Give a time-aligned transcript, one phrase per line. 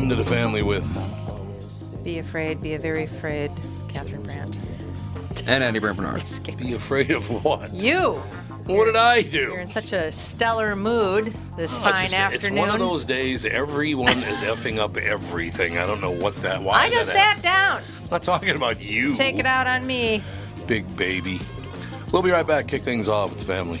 [0.00, 0.84] come to the family with?
[2.02, 3.52] Be afraid, be a very afraid,
[3.88, 4.58] Catherine Brandt.
[5.46, 6.22] And Andy Brant Barnard.
[6.56, 7.70] Be afraid of what?
[7.74, 8.12] You!
[8.64, 9.38] What did I do?
[9.38, 12.52] You're in such a stellar mood this Oh, it's fine just- afternoon.
[12.58, 15.76] It's one of those days everyone is effing up everything.
[15.76, 16.62] I don't know what that.
[16.62, 17.82] Why I just that sat down.
[18.04, 19.14] I'm not talking about you.
[19.16, 20.22] Take it out on me.
[20.66, 21.40] big baby.
[22.10, 22.68] We'll be right back.
[22.68, 23.80] Kick things off with the family.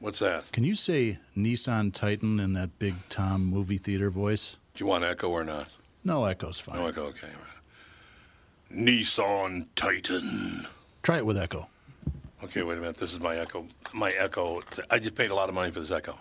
[0.00, 0.50] What's that?
[0.52, 4.56] Can you say Nissan Titan in that big Tom movie theater voice?
[4.74, 5.68] Do you want echo or not?
[6.04, 6.76] No echo's fine.
[6.76, 7.28] No echo, okay.
[8.72, 10.66] Nissan Titan.
[11.02, 11.68] Try it with echo.
[12.42, 12.96] Okay, wait a minute.
[12.96, 13.66] This is my echo.
[13.92, 14.62] My echo.
[14.90, 16.18] I just paid a lot of money for this echo.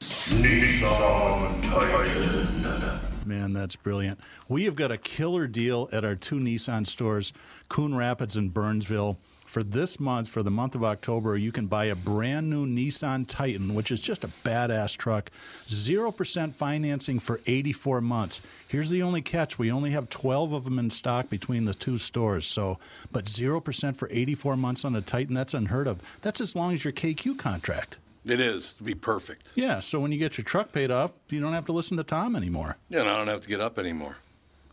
[0.00, 3.00] Nissan Titan.
[3.24, 4.18] Man, that's brilliant.
[4.48, 7.32] We have got a killer deal at our two Nissan stores,
[7.68, 9.16] Coon Rapids and Burnsville.
[9.46, 13.26] For this month, for the month of October, you can buy a brand new Nissan
[13.26, 15.30] Titan, which is just a badass truck.
[15.68, 18.40] 0% financing for 84 months.
[18.66, 21.96] Here's the only catch we only have 12 of them in stock between the two
[21.96, 22.44] stores.
[22.44, 22.78] So,
[23.12, 26.00] but 0% for 84 months on a Titan, that's unheard of.
[26.22, 27.98] That's as long as your KQ contract.
[28.24, 29.52] It is to be perfect.
[29.54, 32.04] Yeah, so when you get your truck paid off, you don't have to listen to
[32.04, 32.76] Tom anymore.
[32.88, 34.16] Yeah, and I don't have to get up anymore.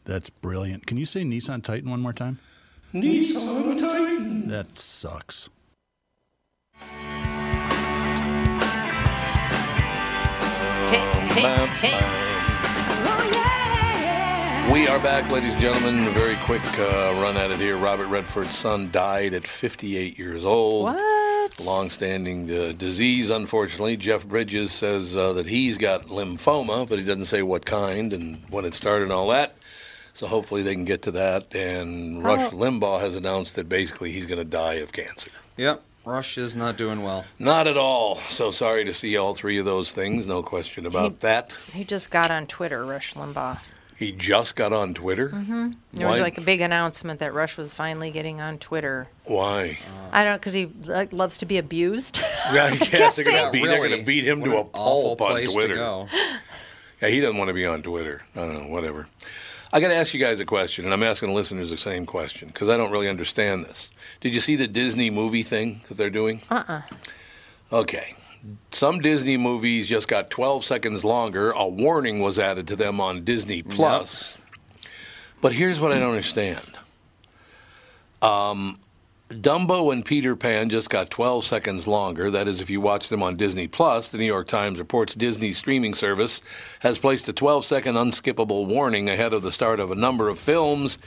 [0.06, 0.88] That's brilliant.
[0.88, 2.40] Can you say Nissan Titan one more time?
[2.94, 4.48] Nissan Titan.
[4.50, 5.50] That sucks.
[10.92, 11.02] Hey,
[11.34, 12.24] hey, hey.
[14.72, 16.08] We are back, ladies and gentlemen.
[16.08, 17.78] A very quick uh, run at it here.
[17.78, 20.84] Robert Redford's son died at 58 years old.
[20.84, 21.60] What?
[21.60, 23.98] Long-standing uh, disease, unfortunately.
[23.98, 28.38] Jeff Bridges says uh, that he's got lymphoma, but he doesn't say what kind and
[28.52, 29.56] when it started and all that.
[30.14, 31.56] So hopefully they can get to that.
[31.56, 35.32] And Rush Limbaugh has announced that basically he's going to die of cancer.
[35.58, 35.82] Yep.
[36.06, 37.24] Rush is not doing well.
[37.40, 38.16] Not at all.
[38.16, 40.28] So sorry to see all three of those things.
[40.28, 41.56] No question about that.
[41.74, 43.60] He just got on Twitter, Rush Limbaugh.
[43.96, 45.30] He just got on Twitter.
[45.30, 45.72] Mm-hmm.
[45.94, 49.08] There was like a big announcement that Rush was finally getting on Twitter.
[49.26, 49.78] Why?
[50.12, 52.20] I don't, because he like, loves to be abused.
[52.52, 53.64] Yeah, I guess they're going to beat.
[53.66, 53.88] They're Really?
[53.90, 55.76] going to beat him What to a an awful pulp on place to Twitter.
[55.76, 56.10] go.
[57.02, 58.22] Yeah, he doesn't want to be on Twitter.
[58.36, 58.70] I don't know.
[58.70, 59.08] Whatever.
[59.74, 62.06] I got to ask you guys a question, and I'm asking the listeners the same
[62.06, 63.90] question because I don't really understand this.
[64.22, 66.42] Did you see the Disney movie thing that they're doing?
[66.52, 66.84] uh-uh.
[67.72, 68.14] Okay.
[68.70, 71.52] Some Disney movies just got 12 seconds longer.
[71.52, 74.38] A warning was added to them on Disney Plus.
[75.42, 76.62] But here's what I don't understand.
[78.22, 78.78] Um,
[79.34, 82.30] Dumbo and Peter Pan just got 12 seconds longer.
[82.30, 84.10] That is, if you watch them on Disney Plus.
[84.10, 86.42] The New York Times reports Disney's streaming service
[86.82, 90.40] has placed a 12 second unskippable warning ahead of the start of a number of
[90.40, 90.98] films.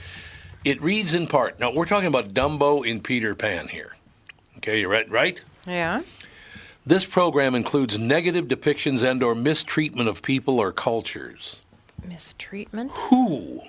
[0.65, 1.59] It reads in part.
[1.59, 3.95] Now, we're talking about Dumbo and Peter Pan here.
[4.57, 5.09] Okay, you right?
[5.09, 5.41] Right?
[5.65, 6.01] Yeah.
[6.85, 11.61] This program includes negative depictions and or mistreatment of people or cultures.
[12.05, 12.91] Mistreatment?
[13.09, 13.61] Who?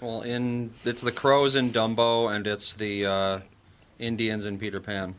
[0.00, 3.40] Well, in it's the crows in Dumbo, and it's the uh,
[3.98, 5.14] Indians in Peter Pan.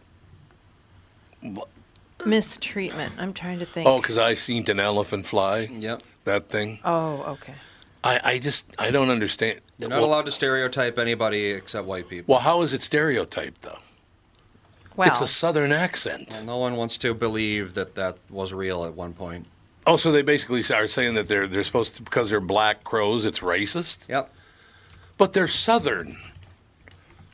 [2.25, 3.13] Mistreatment.
[3.17, 3.87] I'm trying to think.
[3.87, 5.67] Oh, because I seen an elephant fly.
[5.71, 6.03] Yep.
[6.25, 6.79] That thing.
[6.83, 7.53] Oh, okay.
[8.03, 9.61] I, I just I don't understand.
[9.77, 12.33] You're not well, allowed to stereotype anybody except white people.
[12.33, 13.77] well, how is it stereotyped though?
[14.95, 16.27] Well, It's a southern accent.
[16.31, 19.45] Well, no one wants to believe that that was real at one point.
[19.87, 23.25] Oh, so they basically are saying that they're they're supposed to because they're black crows.
[23.25, 24.07] It's racist.
[24.09, 24.31] Yep.
[25.17, 26.15] But they're southern.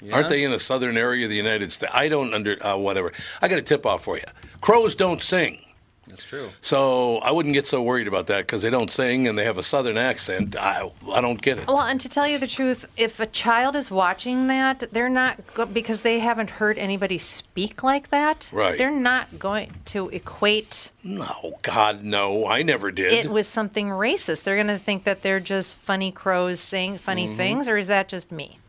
[0.05, 0.15] Yeah.
[0.15, 1.91] Aren't they in a southern area of the United States?
[1.95, 3.11] I don't under uh, whatever.
[3.41, 4.23] I got a tip off for you.
[4.61, 5.59] Crows don't sing.
[6.07, 6.49] That's true.
[6.61, 9.57] So I wouldn't get so worried about that because they don't sing and they have
[9.57, 10.55] a southern accent.
[10.55, 11.67] I, I don't get it.
[11.67, 15.39] Well, and to tell you the truth, if a child is watching that, they're not
[15.55, 18.47] go- because they haven't heard anybody speak like that.
[18.51, 18.77] Right.
[18.77, 22.45] They're not going to equate No, God, no.
[22.45, 23.25] I never did.
[23.25, 24.43] it with something racist.
[24.43, 27.35] They're going to think that they're just funny crows saying funny Mm-hmm.
[27.37, 28.59] things, or is that just me?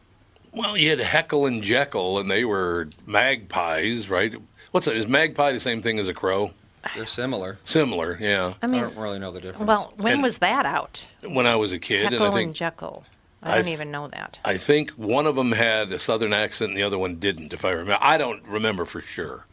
[0.57, 4.35] Well, you had Heckle and Jekyll, and they were magpies, right?
[4.73, 4.97] What's that?
[4.97, 6.51] Is magpie the same thing as a crow?
[6.95, 7.59] They're similar.
[7.65, 8.55] Similar, yeah.
[8.63, 9.67] I mean, I don't really know the difference.
[9.67, 11.07] well, when And- was that out?
[11.23, 13.05] When I was a kid, and Heckle I and think Jekyll.
[13.43, 14.39] I I don't even know that.
[14.45, 17.65] I think one of them had a southern accent and the other one didn't, if
[17.65, 17.99] I remember.
[18.01, 19.47] I don't remember for sure.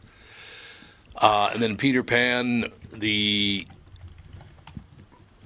[1.16, 3.66] Uh, and then Peter Pan, the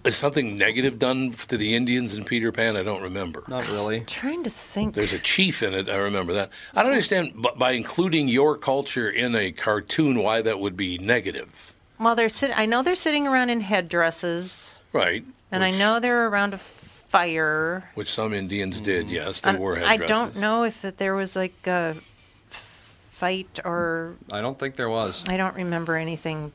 [0.08, 2.76] is something negative done to the Indians in Peter Pan?
[2.76, 3.44] I don't remember.
[3.46, 4.00] not really.
[4.00, 4.94] trying to think.
[4.94, 5.88] There's a chief in it.
[5.88, 6.50] I remember that.
[6.74, 10.98] I don't understand but by including your culture in a cartoon why that would be
[10.98, 15.24] negative, well, they're sit- I know they're sitting around in headdresses, right?
[15.50, 17.90] and I know they're around a fire.
[17.94, 18.84] which some Indians hmm.
[18.84, 19.10] did.
[19.10, 21.96] Yes, they And wore I don't know if that there was like a
[23.10, 25.24] fight or I don't think there was.
[25.28, 26.52] I don't remember anything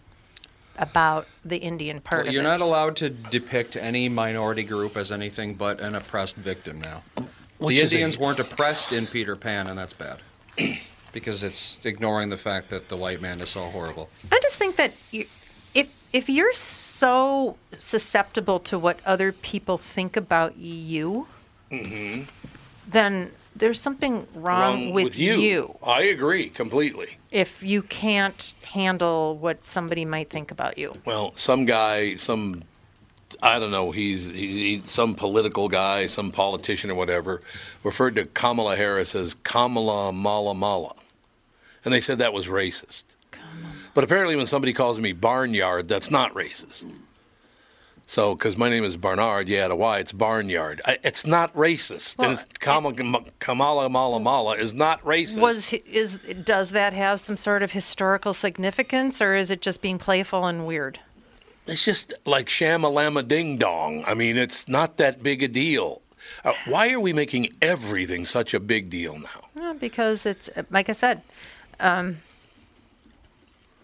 [0.78, 2.46] about the Indian part Well, of you're it.
[2.46, 7.04] not allowed to depict any minority group as anything but an oppressed victim now.
[7.58, 10.20] Which the is a- Indians weren't oppressed in Peter Pan, and that's bad.
[11.14, 14.10] because it's ignoring the fact that the white man is so horrible.
[14.32, 15.26] I just think that you,
[15.74, 21.28] if if you're so susceptible to what other people think about you,
[21.72, 22.24] mm-hmm.
[22.88, 25.78] then there's something wrong, with, you.
[25.86, 27.18] I agree completely.
[27.32, 30.94] if you can't handle what somebody might think about you.
[31.06, 32.62] Well, some guy, some
[33.42, 37.42] I don't know, he's, he's, he's some political guy, some politician or whatever,
[37.84, 40.94] referred to Kamala Harris as Kamala Mala Mala,
[41.84, 43.16] and they said that was racist.
[43.94, 47.00] But apparently, when somebody calls me Barnyard, that's not racist.
[48.14, 50.82] So, because my name is Barnard, yeah, to why it's Barnyard.
[50.86, 52.20] I, it's not racist.
[52.20, 52.94] Well, and it's Kamala,
[53.40, 55.42] Kamala Mala Mala is not racist.
[55.42, 59.98] Was is does that have some sort of historical significance, or is it just being
[59.98, 61.00] playful and weird?
[61.66, 64.04] It's just like shamalama ding dong.
[64.06, 66.04] I mean, it's not that big a deal.
[66.46, 69.48] Uh, why are we making everything such a big deal now?
[69.56, 71.24] Well, because it's like I said,
[71.80, 72.18] um,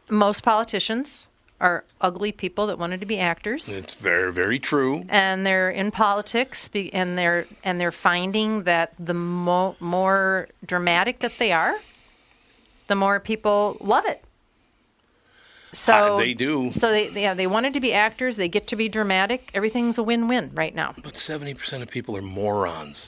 [0.08, 1.26] most politicians
[1.62, 5.04] are ugly people that wanted to be actors, It's very, very true.
[5.10, 11.38] and they're in politics, and they're and they're finding that the mo- more dramatic that
[11.38, 11.76] they are,
[12.88, 14.24] the more people love it.
[15.74, 16.72] So Uh, they do.
[16.72, 18.36] So they, they yeah they wanted to be actors.
[18.36, 19.52] They get to be dramatic.
[19.54, 20.94] Everything's a win-win right now.
[21.04, 23.08] But 70% of people are morons.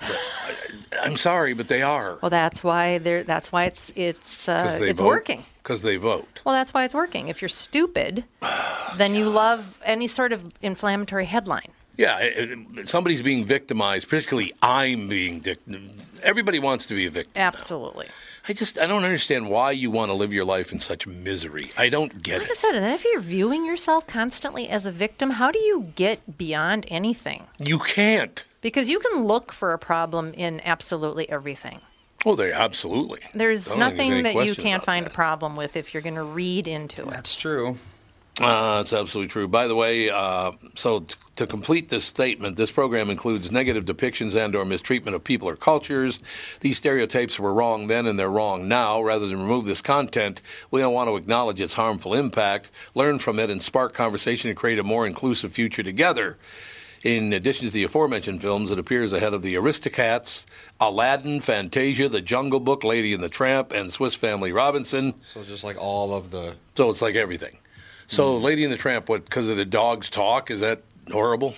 [1.02, 2.20] I, am sorry, but they are.
[2.22, 5.06] Well, that's why they're that's why it's it's uh, it's vote.
[5.08, 5.44] working.
[5.64, 6.42] Because they vote.
[6.46, 7.28] Well, that's why it's working.
[7.30, 8.24] If you're stupid,
[8.98, 11.70] then you love any sort of inflammatory headline.
[11.98, 15.88] Yeah, it- it- somebody's being victimized, particularly I'm being victim.
[16.24, 17.42] Everybody wants to be a victim.
[17.42, 18.08] Absolutely.
[18.48, 21.72] I just, I don't understand why you want to live your life in such misery.
[21.78, 24.92] I don't get Like I said, and then if you're viewing yourself constantly as a
[24.92, 27.48] victim, how do you get beyond anything?
[27.64, 28.44] You can't.
[28.62, 31.82] Because you can look for a problem in absolutely everything.
[32.26, 33.20] Oh, they absolutely.
[33.34, 35.12] There's I there's nothing that you can't find that.
[35.12, 37.10] a problem with if you're going to read into it.
[37.10, 37.78] That's true.
[38.42, 39.48] Uh, that's absolutely true.
[39.48, 44.36] By the way, uh, so t- to complete this statement, this program includes negative depictions
[44.36, 46.20] and/or mistreatment of people or cultures.
[46.62, 49.02] These stereotypes were wrong then, and they're wrong now.
[49.02, 53.40] Rather than remove this content, we don't want to acknowledge its harmful impact, learn from
[53.40, 56.38] it, and spark conversation to create a more inclusive future together.
[57.04, 60.46] In addition to the aforementioned films, it appears ahead of the Aristocats,
[60.80, 65.16] Aladdin, Fantasia, The Jungle Book, Lady and the Tramp, and Swiss Family Robinson.
[65.26, 67.58] So just like all of the So it's like everything.
[68.08, 69.26] So Lady and the Tramp, what?
[69.26, 70.52] Because of the dogs talk?
[70.52, 70.82] Is that
[71.12, 71.56] horrible?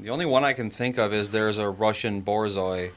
[0.00, 2.92] the only one I can think of is there's a Russian borzoi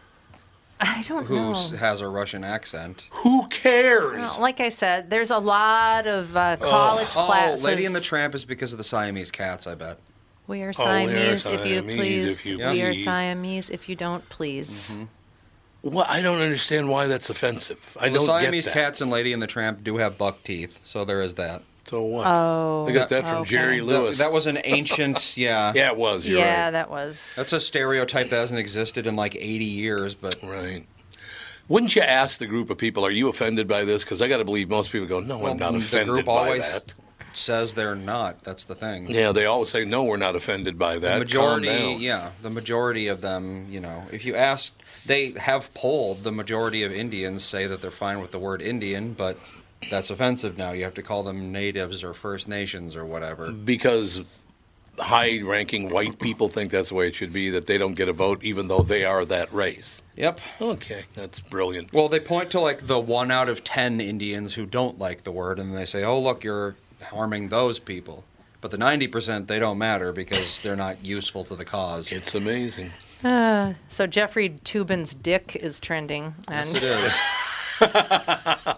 [0.79, 1.51] I don't who know.
[1.51, 3.07] s has a Russian accent.
[3.11, 4.19] Who cares?
[4.19, 7.63] Well, like I said, there's a lot of uh, college Oh, classes.
[7.63, 9.97] Lady and the Tramp is because of the Siamese cats, I bet.
[10.47, 12.25] We are Oh, we are Siamese, if you Siamese, please.
[12.31, 12.69] if you we are.
[12.93, 13.03] Mm-hmm.
[13.03, 14.91] Siamese, if you don't please.
[15.83, 17.95] well, I don't understand why that's offensive.
[17.99, 18.79] I the don't Siamese get that.
[18.79, 21.61] cats and Lady and the Tramp do have buck teeth, so there is that.
[21.85, 22.25] So what?
[22.27, 23.49] Oh, I got that from oh, okay.
[23.51, 24.19] Jerry Lewis.
[24.19, 25.73] that was an ancient, yeah.
[25.75, 26.25] yeah, it was.
[26.27, 26.71] You're yeah, right.
[26.71, 27.21] that was.
[27.35, 30.85] That's a stereotype that hasn't existed in like 80 years, but Right.
[31.67, 34.03] Wouldn't you ask the group of people, are you offended by this?
[34.03, 36.31] Because I got to believe most people go, no, I'm not offended the group by
[36.33, 36.93] always that.
[37.33, 38.43] says they're not.
[38.43, 39.09] That's the thing.
[39.09, 41.19] Yeah, they always say, no, we're not offended by that.
[41.19, 42.01] the Calm majority, down.
[42.01, 46.83] yeah, the majority of them, you know, if you ask, they have polled the majority
[46.83, 49.37] of Indians say that they're fine with the word Indian, but
[49.89, 50.71] that's offensive now.
[50.71, 53.51] You have to call them natives or First Nations or whatever.
[53.51, 54.21] because
[54.99, 57.49] high-ranking white people think that's the way it should be.
[57.49, 60.03] That they don't get a vote, even though they are that race.
[60.15, 60.41] Yep.
[60.61, 61.91] Okay, that's brilliant.
[61.93, 65.31] Well, they point to like the one out of ten Indians who don't like the
[65.31, 68.23] word, and they say, "Oh, look, you're harming those people."
[68.59, 72.11] But the ninety percent, they don't matter because they're not useful to the cause.
[72.11, 72.91] It's amazing.
[73.23, 77.17] Uh, so Jeffrey Toobin's dick is trending on Yes, it is.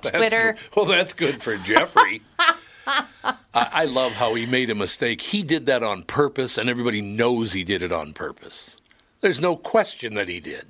[0.02, 0.56] Twitter.
[0.76, 2.22] Well, that's good for Jeffrey.
[2.88, 5.22] I, I love how he made a mistake.
[5.22, 8.82] He did that on purpose, and everybody knows he did it on purpose.
[9.22, 10.66] There's no question that he did.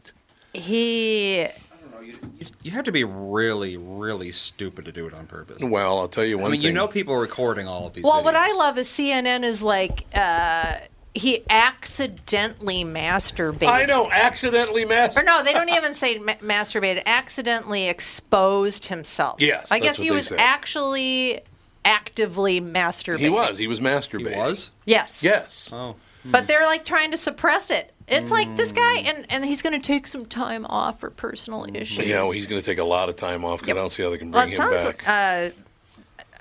[0.54, 1.52] He I
[1.92, 2.14] don't know,
[2.62, 5.58] You have to be really, really stupid to do it on purpose.
[5.64, 6.68] Well, I'll tell you one I mean, thing.
[6.68, 8.04] you know, people are recording all of these.
[8.04, 10.76] well, what I love is CNN is like uh,
[11.16, 13.68] he accidentally masturbated.
[13.68, 15.18] I know, accidentally masturbated.
[15.18, 17.04] Or no, they don't even say ma- masturbated.
[17.06, 19.40] Accidentally exposed himself.
[19.40, 20.38] Yes, I that's guess what he they was say.
[20.38, 21.42] actually
[21.86, 23.20] actively masturbating.
[23.20, 23.58] He was.
[23.58, 24.34] He was masturbating.
[24.34, 24.72] He was.
[24.86, 25.22] Yes.
[25.22, 25.70] Yes.
[25.72, 26.32] Oh, hmm.
[26.32, 27.92] But they're like trying to suppress it.
[28.06, 29.08] It's like this guy, hmm.
[29.08, 31.76] and, and he's going to take some time off for personal hmm.
[31.76, 32.06] issues.
[32.08, 33.78] Yeah, well, he's going to take a lot of time off because Yep.
[33.78, 34.98] I don't see how they can Well, bring it him sounds.
[34.98, 35.08] back.
[35.08, 35.50] Uh,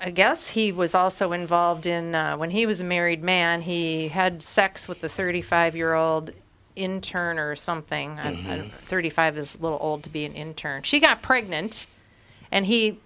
[0.05, 3.61] I guess he was also involved in uh, when he was a married man.
[3.63, 6.33] He had sex with a 35 year old
[6.75, 8.19] intern or something.
[8.19, 8.69] I- I- Mm-hmm.
[8.87, 10.83] 35 is a little old to be an intern.
[10.83, 11.87] She got pregnant,
[12.51, 12.99] and he.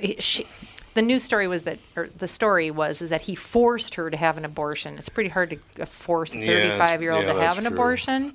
[0.00, 0.46] he she,
[0.94, 4.16] the news story was that, or the story was, is that he forced her to
[4.16, 4.96] have an abortion.
[4.96, 7.72] It's pretty hard to uh, force a 35 year old yeah, to have an true.
[7.74, 8.34] abortion.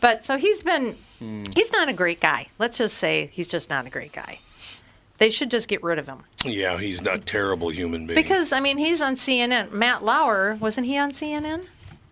[0.00, 1.44] But so he's been, Hmm.
[1.54, 2.46] he's not a great guy.
[2.58, 4.40] Let's just say he's just not a great guy.
[5.20, 6.20] They should just get rid of him.
[6.46, 8.16] yeah, he's not a terrible human being.
[8.16, 9.70] Because, I mean, he's on CNN.
[9.70, 11.66] Matt Lauer, wasn't he on CNN?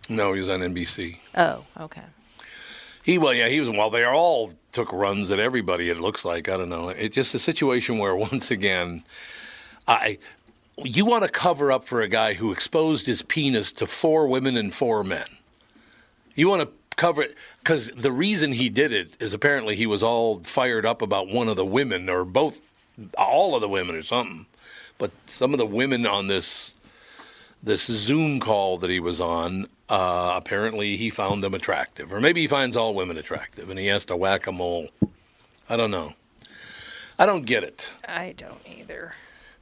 [0.09, 1.17] no, he was on NBC.
[1.35, 2.03] Oh, okay.
[3.03, 3.69] He well, yeah, he was.
[3.69, 5.89] Well, they all took runs at everybody.
[5.89, 6.89] It looks like I don't know.
[6.89, 9.03] It's just a situation where once again,
[9.87, 10.19] I
[10.83, 14.55] you want to cover up for a guy who exposed his penis to four women
[14.55, 15.25] and four men.
[16.35, 20.03] You want to cover it because the reason he did it is apparently he was
[20.03, 22.61] all fired up about one of the women or both,
[23.17, 24.45] all of the women or something.
[24.97, 26.75] But some of the women on this
[27.61, 32.41] this Zoom call that he was on, uh, apparently he found them attractive, or maybe
[32.41, 34.87] he finds all women attractive, and he has to whack a mole.
[35.69, 36.13] I don't know.
[37.17, 37.93] I don't get it.
[38.07, 39.13] I don't either.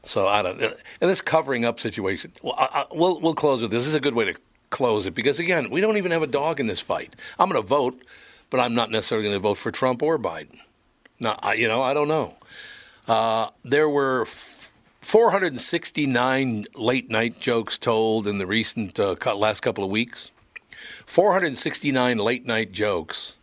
[0.04, 0.62] So I don't.
[0.62, 2.32] And this covering up situation.
[2.44, 3.82] Well, I, I, we'll we'll close with this.
[3.82, 4.36] This is a good way to
[4.70, 7.16] close it because again, we don't even have a dog in this fight.
[7.40, 8.02] I'm going to vote,
[8.50, 10.60] but I'm not necessarily going to vote for Trump or Biden.
[11.20, 12.36] No, I, you know, I don't know.
[13.08, 14.72] Uh, there were f-
[15.02, 20.32] 469 late night jokes told in the recent uh, cou- last couple of weeks.
[21.06, 23.34] 469 late night jokes.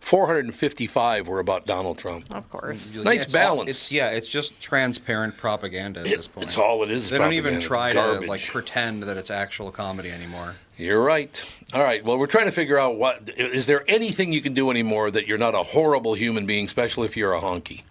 [0.00, 2.26] 455 were about Donald Trump.
[2.34, 2.94] Of course.
[2.96, 3.70] Nice it's all- balance.
[3.70, 6.46] it's yeah, it's just transparent propaganda at this point.
[6.46, 7.08] It's all it is.
[7.08, 10.56] They don't even try to like pretend that it's actual comedy anymore.
[10.76, 11.42] You're right.
[11.72, 12.04] All right.
[12.04, 15.26] Well, we're trying to figure out what is there anything you can do anymore that
[15.26, 17.82] you're not a horrible human being, especially if you're a honky.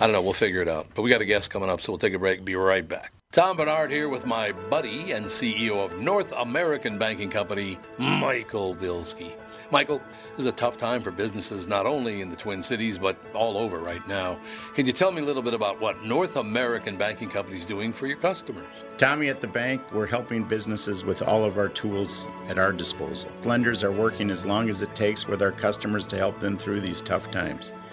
[0.00, 0.22] I don't know.
[0.22, 0.86] We'll figure it out.
[0.94, 2.44] But we got a guest coming up, so we'll take a break.
[2.44, 3.12] Be right back.
[3.30, 9.34] Tom Barnard here with my buddy and CEO of North American Banking Company, Michael Bilski.
[9.70, 10.00] Michael,
[10.30, 13.58] this is a tough time for businesses not only in the Twin Cities but all
[13.58, 14.40] over right now.
[14.74, 17.92] Can you tell me a little bit about what North American Banking Company is doing
[17.92, 18.66] for your customers?
[18.96, 23.30] Tommy at the bank, we're helping businesses with all of our tools at our disposal.
[23.44, 26.80] Lenders are working as long as it takes with our customers to help them through
[26.80, 27.74] these tough times.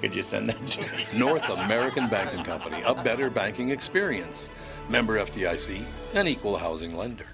[0.00, 1.04] Could you send that to me?
[1.18, 4.50] North American Banking Company, a better banking experience.
[4.88, 5.84] Member FDIC,
[6.14, 7.26] an equal housing lender.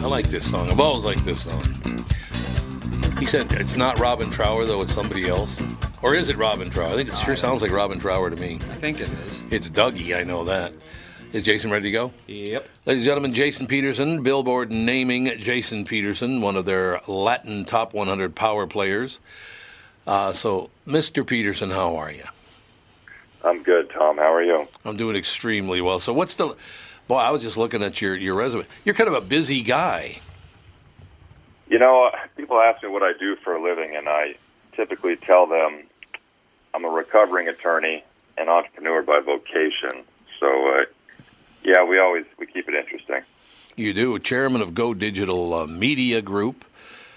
[0.00, 0.70] I like this song.
[0.70, 1.62] I've always liked this song.
[3.18, 5.62] He said it's not Robin Trower, though, it's somebody else.
[6.02, 6.88] Or is it Robin Trower?
[6.88, 8.56] I think it sure sounds like Robin Trower to me.
[8.70, 9.40] I think it is.
[9.50, 10.72] It's Dougie, I know that.
[11.34, 12.12] Is Jason ready to go?
[12.28, 12.68] Yep.
[12.86, 18.36] Ladies and gentlemen, Jason Peterson, Billboard naming Jason Peterson one of their Latin top 100
[18.36, 19.18] power players.
[20.06, 21.26] Uh, so, Mr.
[21.26, 22.22] Peterson, how are you?
[23.42, 24.16] I'm good, Tom.
[24.16, 24.68] How are you?
[24.84, 25.98] I'm doing extremely well.
[25.98, 26.54] So, what's the.
[27.08, 28.64] Boy, I was just looking at your, your resume.
[28.84, 30.20] You're kind of a busy guy.
[31.66, 34.36] You know, uh, people ask me what I do for a living, and I
[34.76, 35.82] typically tell them
[36.74, 38.04] I'm a recovering attorney
[38.38, 40.04] and entrepreneur by vocation.
[40.38, 40.84] So, uh,
[41.64, 43.22] yeah, we always we keep it interesting.
[43.76, 44.18] You do.
[44.18, 46.64] Chairman of Go Digital uh, Media Group,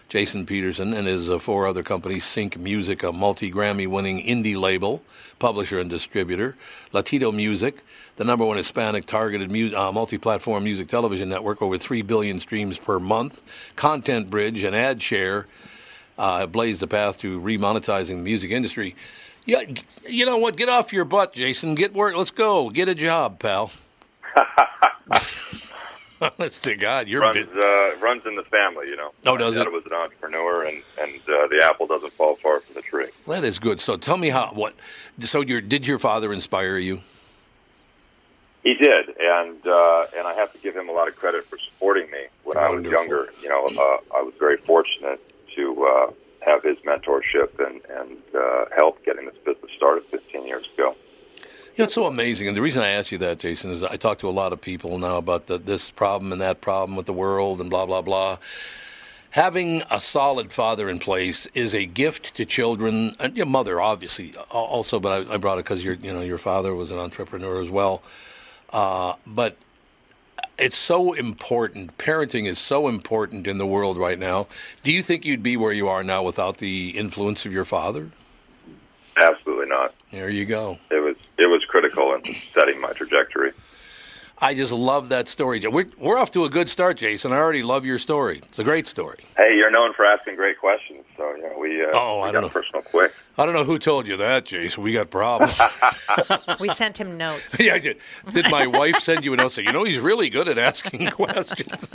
[0.10, 4.60] Jason Peterson, and his uh, four other companies Cinq Music, a multi Grammy winning indie
[4.60, 5.04] label,
[5.38, 6.56] publisher, and distributor,
[6.94, 7.84] Latino Music,
[8.16, 12.40] the number one Hispanic targeted mu- uh, multi platform music television network, over 3 billion
[12.40, 13.42] streams per month,
[13.76, 15.46] Content Bridge, and AdShare.
[16.18, 18.96] Uh, blazed the path to remonetizing the music industry.
[19.46, 19.62] Yeah,
[20.10, 20.58] you know what?
[20.58, 21.76] Get off your butt, Jason.
[21.76, 22.18] Get work.
[22.18, 22.72] Let's go.
[22.72, 23.72] Get a job, pal.
[26.20, 29.12] Honest to God, you're runs uh, runs in the family, you know.
[29.28, 29.74] Oh, does My dad it?
[29.74, 33.06] was an entrepreneur, and and uh, the apple doesn't fall far from the tree.
[33.28, 33.80] That is good.
[33.80, 34.74] So tell me how what.
[35.20, 37.02] So your did your father inspire you?
[38.64, 41.60] He did, and uh, and I have to give him a lot of credit for
[41.60, 43.28] supporting me when I was younger.
[43.42, 45.22] You know, uh, I was very fortunate
[45.56, 50.66] to uh, have his mentorship and and uh, help getting this business started 15 years
[50.74, 50.96] ago.
[51.78, 52.48] You know, it's so amazing.
[52.48, 54.60] And the reason I ask you that, Jason, is I talk to a lot of
[54.60, 58.02] people now about the, this problem and that problem with the world and blah, blah,
[58.02, 58.40] blah.
[59.30, 64.34] Having a solid father in place is a gift to children and your mother, obviously,
[64.52, 65.00] also.
[65.00, 67.70] But I, I brought it because your, you know, your father was an entrepreneur as
[67.70, 68.02] well.
[68.74, 69.56] Uh, but
[70.58, 71.96] it's so important.
[72.00, 74.48] Parenting is so important in the world right now.
[74.82, 78.10] Do you think you'd be where you are now without the influence of your father?
[79.16, 79.94] Absolutely not.
[80.12, 80.80] There you go.
[80.90, 81.17] It was
[81.68, 83.52] critical in setting my trajectory.
[84.40, 85.60] I just love that story.
[85.68, 87.32] We're, we're off to a good start, Jason.
[87.34, 88.38] I already love your story.
[88.38, 89.18] It's a great story.
[89.36, 92.32] Hey, you're known for asking great questions, so you know we uh, Oh, we I
[92.32, 92.50] got don't know.
[92.50, 93.14] personal quick.
[93.36, 94.84] I don't know who told you that, Jason.
[94.84, 95.60] We got problems.
[96.60, 97.60] We sent him notes.
[97.60, 97.98] yeah, I did.
[98.32, 101.08] Did my wife send you a note saying, you know, he's really good at asking
[101.12, 101.92] questions?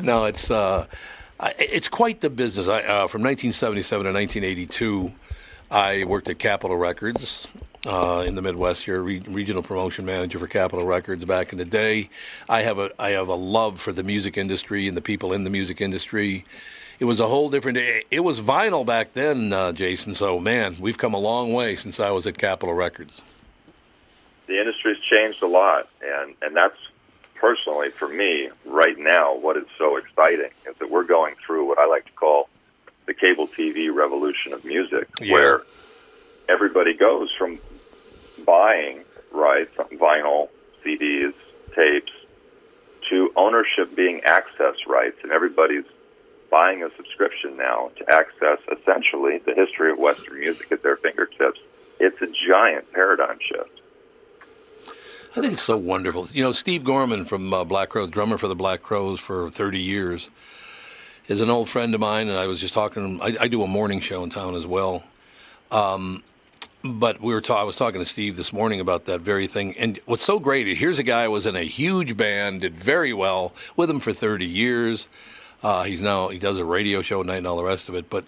[0.00, 0.86] no, it's uh,
[1.58, 2.68] it's quite the business.
[2.68, 5.08] I, uh, from 1977 to 1982,
[5.70, 7.46] I worked at Capitol Records
[7.86, 8.84] uh, in the Midwest.
[8.84, 12.10] Here, re- regional promotion manager for Capitol Records back in the day.
[12.48, 15.44] I have a I have a love for the music industry and the people in
[15.44, 16.44] the music industry.
[16.98, 17.78] It was a whole different.
[17.78, 20.14] It, it was vinyl back then, uh, Jason.
[20.14, 23.22] So man, we've come a long way since I was at Capitol Records.
[24.48, 26.76] the industry's changed a lot, and and that's
[27.36, 29.34] personally for me right now.
[29.34, 32.49] What is so exciting is that we're going through what I like to call
[33.10, 35.32] the cable TV revolution of music, Yeah.
[35.32, 35.62] where
[36.48, 37.58] everybody goes from
[38.46, 39.00] buying
[39.32, 40.48] right from vinyl,
[40.84, 41.34] CDs,
[41.74, 42.12] tapes,
[43.08, 45.84] to ownership being access rights, and everybody's
[46.52, 51.58] buying a subscription now to access essentially the history of Western music at their fingertips.
[51.98, 53.80] It's a giant paradigm shift.
[55.36, 56.28] I think it's so wonderful.
[56.32, 59.80] You know, Steve Gorman from uh, Black Crowes, drummer for the Black Crowes for 30
[59.80, 60.30] years,
[61.30, 63.02] is an old friend of mine, and I was just talking.
[63.04, 63.22] to him.
[63.22, 65.04] I, I do a morning show in town as well.
[65.70, 66.24] Um,
[66.82, 69.76] but we were ta- I was talking to Steve this morning about that very thing.
[69.78, 73.12] And what's so great, here's a guy who was in a huge band, did very
[73.12, 75.08] well with him for 30 years.
[75.62, 77.94] Uh, he's now he does a radio show at night and all the rest of
[77.94, 78.10] it.
[78.10, 78.24] But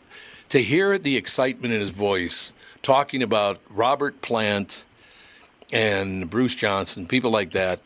[0.51, 4.85] to hear the excitement in his voice, talking about Robert Plant
[5.73, 7.81] and Bruce Johnson, people like that.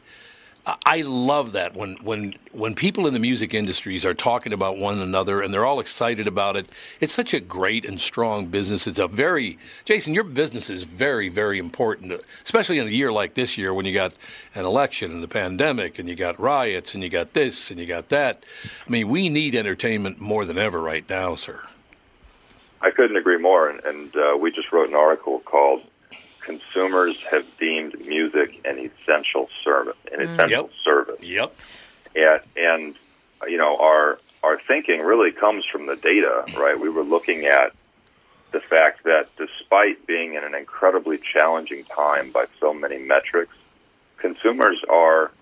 [0.67, 4.99] I- love that when when when people in the music industries are talking about one
[4.99, 6.69] another and they're all excited about it.
[7.01, 8.87] It's such a great and strong business.
[8.87, 13.35] It's a very Jason, your business is very very important, especially in a year like
[13.35, 14.15] this year when you got
[14.55, 17.87] an election and the pandemic and you got riots and you got this and you
[17.87, 18.45] got that.
[18.87, 21.63] I mean, we need entertainment more than ever right now, sir.
[22.81, 23.69] I couldn't agree more.
[23.69, 25.83] And, and uh, we just wrote an article called
[26.47, 30.33] "Consumers Have Deemed Music an Essential Service." An mm.
[30.33, 30.71] essential Yep.
[30.85, 31.21] service.
[31.21, 31.57] Yep.
[32.15, 32.97] And, and
[33.49, 36.79] you know, our our thinking really comes from the data, right?
[36.79, 37.73] We were looking at
[38.53, 43.55] the fact that despite being in an incredibly challenging time by so many metrics,
[44.19, 45.33] consumers are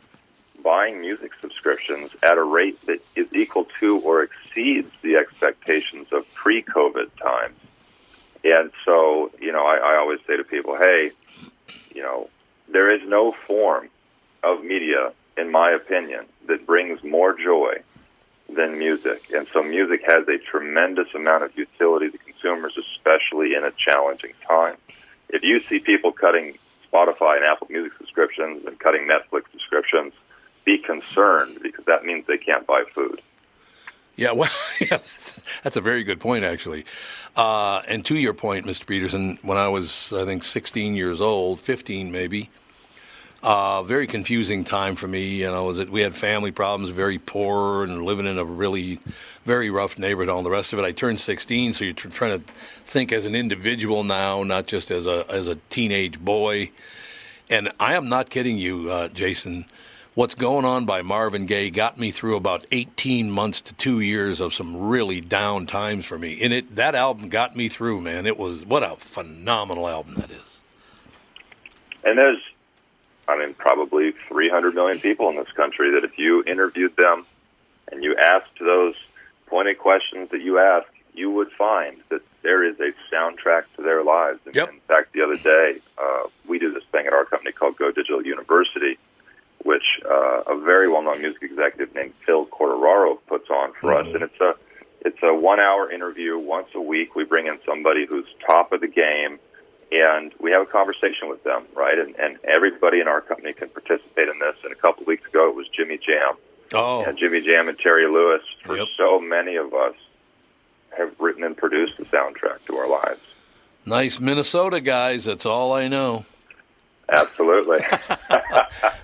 [0.63, 6.33] buying music subscriptions at a rate that is equal to or exceeds the expectations of
[6.35, 7.59] pre-COVID times.
[8.45, 11.11] And so, you know, I, I always say to people, hey,
[11.95, 12.29] you know,
[12.71, 13.89] there is no form
[14.43, 17.77] of media, in my opinion, that brings more joy
[18.55, 19.25] than music.
[19.33, 24.35] And so music has a tremendous amount of utility to consumers, especially in a challenging
[24.47, 24.75] time.
[25.31, 26.59] If you see people cutting
[26.93, 30.13] Spotify and Apple Music subscriptions and cutting Netflix subscriptions,
[30.65, 33.21] be concerned because that means they can't buy food.
[34.17, 34.51] Yeah, well,
[34.81, 36.85] yeah, that's, that's a very good point, actually.
[37.37, 38.87] Uh, and to your point, Mr.
[38.87, 42.51] Peterson, when I was, I think, 16 years old, 15 maybe,
[43.45, 45.41] Uh, very confusing time for me.
[45.43, 49.01] You know, was we had family problems, very poor, and living in a really
[49.45, 50.31] very rough neighborhood.
[50.31, 50.85] All the rest of it.
[50.87, 52.47] I turned 16, so you're tr- trying to
[52.87, 56.71] think as an individual now, not just as a as a teenage boy.
[57.51, 59.67] And I am not kidding you, uh, Jason.
[60.15, 64.39] What's going on by Marvin Gaye got me through about 18 months to two years
[64.39, 66.39] of some really down times for me.
[66.41, 68.25] And it that album got me through, man.
[68.25, 70.61] It was what a phenomenal album that is.
[72.05, 72.39] And there's,
[73.27, 77.27] I mean, probably 300 million people in this country that if you interviewed them
[77.91, 78.95] and you asked those
[79.47, 84.05] pointed questions that you ask, you would find that there is a soundtrack to their
[84.05, 84.39] lives.
[84.47, 84.69] And Yep.
[84.69, 87.91] In fact, the other day, uh, we do this thing at our company called Go
[87.91, 88.97] Digital University,
[89.65, 94.23] which uh, a very well-known music executive named Phil Quartararo puts on for us, and
[94.23, 94.55] it's a
[95.01, 97.15] it's a one-hour interview once a week.
[97.15, 99.39] We bring in somebody who's top of the game,
[99.93, 101.99] and we have a conversation with them, right?
[101.99, 104.57] And, and everybody in our company can participate in this.
[104.65, 106.35] And a couple of weeks ago, it was Jimmy Jam.
[106.73, 108.89] Oh, And Jimmy Jam and Terry Lewis, for Yep.
[108.97, 109.95] so many of us,
[110.97, 113.21] have written and produced the soundtrack to our lives.
[113.85, 115.25] nice Minnesota guys.
[115.27, 116.25] That's all I know.
[117.09, 117.81] Absolutely.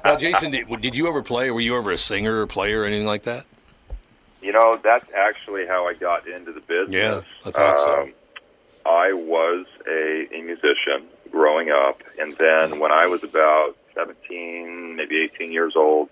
[0.03, 1.51] Now, Jason, did, did you ever play?
[1.51, 3.45] Were you ever a singer or player or anything like that?
[4.43, 6.95] you know, that's actually how I got into the business.
[6.95, 8.03] Yeah, I thought so.
[8.03, 8.13] Um,
[8.87, 15.23] I was a, a musician growing up, and then when I was about 17, maybe
[15.35, 16.09] 18 years old,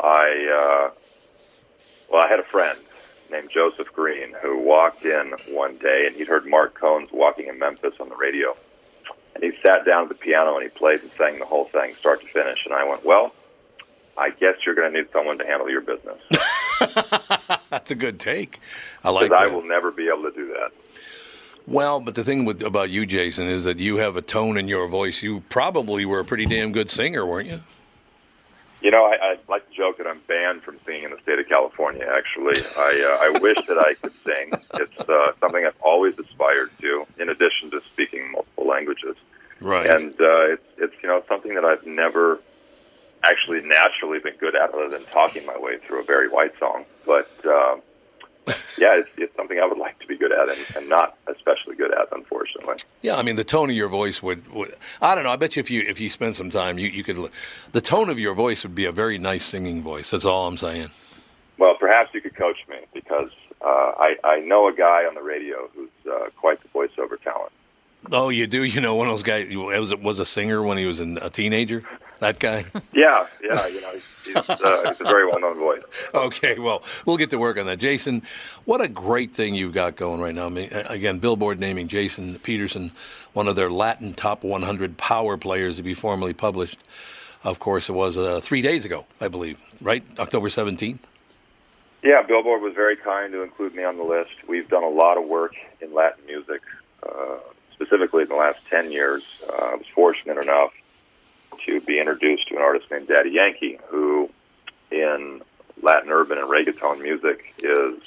[0.00, 0.90] I, uh,
[2.10, 2.78] well, I had a friend
[3.30, 7.58] named Joseph Green who walked in one day, and he'd heard Marc Cohn's Walking in
[7.58, 8.56] Memphis on the radio.
[9.34, 11.94] And he sat down at the piano and he played and sang the whole thing,
[11.94, 12.66] start to finish.
[12.66, 13.34] And I went, well,
[14.16, 16.18] I guess you're going to need someone to handle your business
[17.70, 18.60] That's a good take.
[19.02, 19.38] I like that.
[19.38, 20.72] I will never be able to do that.
[21.66, 24.68] Well, but the thing with, about you, Jason, is that you have a tone in
[24.68, 25.22] your voice.
[25.22, 27.58] You probably were a pretty damn good singer, weren't you?
[28.82, 31.38] You know, I, I like to joke that I'm banned from singing in the state
[31.38, 32.04] of California.
[32.04, 34.52] Actually, I uh, I wish that I could sing.
[34.74, 39.16] It's uh, something I've always aspired to, in addition to speaking multiple languages.
[39.60, 39.86] Right.
[39.88, 42.40] And uh, it's it's you know something that I've never
[43.22, 46.84] actually naturally been good at, other than talking my way through a Barry White song.
[47.06, 47.76] But uh,
[48.78, 51.76] yeah, it's, it's something I would like to be good at, and, and not especially
[51.76, 52.76] good at, unfortunately.
[53.00, 54.70] yeah, I mean, the tone of your voice would, would.
[55.00, 55.30] I don't know.
[55.30, 57.30] I bet you if you if you spend some time, you you could.
[57.72, 60.10] The tone of your voice would be a very nice singing voice.
[60.10, 60.88] That's all I'm saying.
[61.58, 65.22] Well, perhaps you could coach me because uh, I, I know a guy on the
[65.22, 67.52] radio who's uh, quite the voiceover talent.
[68.10, 68.64] Oh, you do.
[68.64, 71.84] You know, one of those guys was was a singer when he was a teenager.
[72.18, 72.64] That guy.
[72.92, 75.82] Yeah, yeah, you know, he's, he's, uh, he's a very well-known voice.
[76.14, 77.78] Okay, well, we'll get to work on that.
[77.78, 78.22] Jason,
[78.64, 80.46] what a great thing you've got going right now.
[80.46, 82.92] I mean, again, Billboard naming Jason Peterson
[83.32, 86.78] one of their Latin top 100 power players to be formally published.
[87.44, 90.04] Of course, it was uh, three days ago, I believe, right?
[90.18, 90.98] October 17th?
[92.02, 94.32] Yeah, Billboard was very kind to include me on the list.
[94.48, 96.60] We've done a lot of work in Latin music,
[97.02, 97.38] uh,
[97.82, 99.22] specifically in the last 10 years.
[99.48, 100.72] Uh, I was fortunate enough
[101.66, 104.30] to be introduced to an artist named Daddy Yankee, who
[104.90, 105.42] in
[105.82, 107.98] Latin urban and reggaeton music is,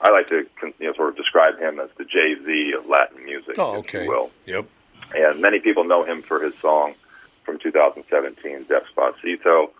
[0.00, 0.46] I like to
[0.78, 3.92] you know, sort of describe him as the Jay Z of Latin music, Oh, if
[3.92, 4.08] you okay.
[4.08, 4.30] will.
[4.46, 4.66] Yep.
[5.14, 6.94] And many people know him for his song
[7.44, 9.70] from 2017, Despacito,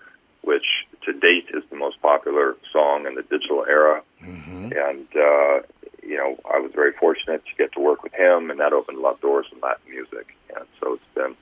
[0.43, 0.65] which
[1.03, 4.03] to date is the most popular song in the digital era.
[4.23, 5.61] hmm And, uh,
[6.07, 8.99] you know, I was very fortunate to get to work with him, and that opened
[8.99, 10.37] a lot of doors in Latin music.
[10.55, 11.35] And so it's been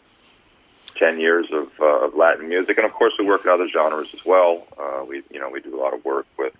[0.96, 2.79] 10 years of, uh, of Latin music.
[2.79, 4.66] And of course, we work in other genres as well.
[4.79, 6.55] Uh, we, you know, we do a lot of work with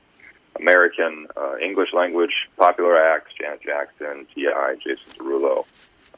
[0.57, 5.65] American uh, English language popular acts, Janet Jackson, T.I., Jason Derulo.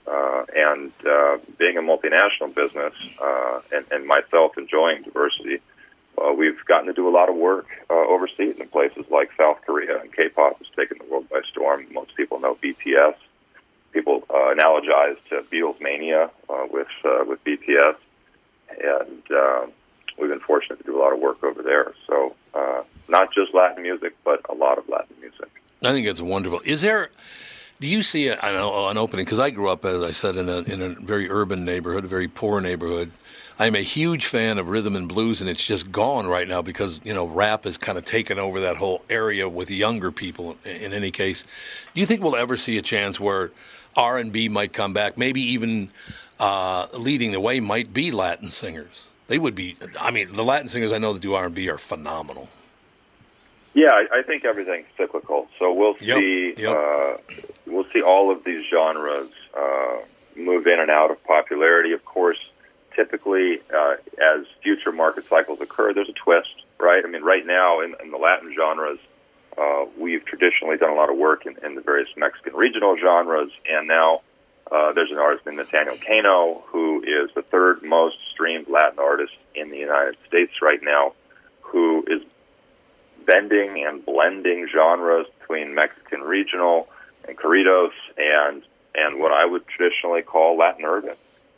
[0.06, 5.60] Uh, and uh, being a multinational business uh, and, and myself enjoying diversity,
[6.36, 10.00] we've gotten to do a lot of work uh, overseas in places like South Korea,
[10.00, 11.86] and K-pop has taken the world by storm.
[11.92, 13.14] Most people know BTS.
[13.92, 17.96] People uh, analogize to Beatles mania uh, with uh, with BTS,
[18.82, 19.66] and uh,
[20.18, 21.94] we've been fortunate to do a lot of work over there.
[22.06, 25.48] So uh, not just Latin music, but a lot of Latin music.
[25.82, 26.60] I think it's wonderful.
[26.64, 27.10] Is there?
[27.78, 29.26] Do you see an, an opening?
[29.26, 32.08] Because I grew up, as I said, in a in a very urban neighborhood, a
[32.08, 33.10] very poor neighborhood.
[33.58, 37.00] I'm a huge fan of rhythm and blues, and it's just gone right now because
[37.04, 40.56] you know rap has kind of taken over that whole area with younger people.
[40.64, 41.44] In, in any case,
[41.92, 43.50] do you think we'll ever see a chance where
[43.94, 45.18] R and B might come back?
[45.18, 45.90] Maybe even
[46.40, 49.08] uh, leading the way might be Latin singers.
[49.26, 49.76] They would be.
[50.00, 52.48] I mean, the Latin singers I know that do R and B are phenomenal.
[53.76, 55.48] Yeah, I, I think everything's cyclical.
[55.58, 56.54] So we'll Yep, see.
[56.56, 56.74] yep.
[56.74, 57.16] Uh,
[57.66, 59.98] we'll see all of these genres uh,
[60.34, 61.92] move in and out of popularity.
[61.92, 62.38] Of course,
[62.94, 67.04] typically, uh, as future market cycles occur, there's a twist, right?
[67.04, 68.98] I mean, right now in, in the Latin genres,
[69.58, 73.50] uh, we've traditionally done a lot of work in, in the various Mexican regional genres,
[73.68, 74.22] and now
[74.72, 79.34] uh, there's an artist named Natanael Cano who is the third most streamed Latin artist
[79.54, 81.12] in the United States right now,
[81.60, 82.22] who is
[83.26, 86.88] bending and blending genres between Mexican regional
[87.26, 88.62] and corridos and
[88.94, 91.16] and what I would traditionally call Latin urban.